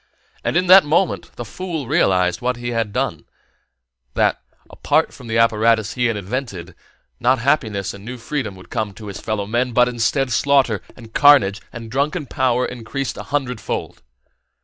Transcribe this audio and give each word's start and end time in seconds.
And 0.43 0.57
in 0.57 0.65
that 0.65 0.83
moment 0.83 1.29
the 1.35 1.45
fool 1.45 1.85
realized 1.87 2.41
what 2.41 2.55
he 2.57 2.69
had 2.69 2.91
done: 2.91 3.25
that, 4.15 4.41
from 5.11 5.27
the 5.27 5.37
apparatus 5.37 5.93
he 5.93 6.07
had 6.07 6.17
invented, 6.17 6.73
not 7.19 7.37
happiness 7.37 7.93
and 7.93 8.03
new 8.03 8.17
freedom 8.17 8.55
would 8.55 8.71
come 8.71 8.95
to 8.95 9.05
his 9.09 9.21
fellow 9.21 9.45
men, 9.45 9.73
but 9.73 9.87
instead 9.87 10.31
slaughter 10.31 10.81
and 10.95 11.13
carnage 11.13 11.61
and 11.71 11.91
drunken 11.91 12.25
power 12.25 12.65
increased 12.65 13.15
a 13.15 13.21
hundredfold. 13.29 14.01